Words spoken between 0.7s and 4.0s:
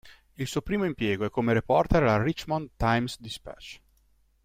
impiego è come reporter al Richmond Times-Dispatch.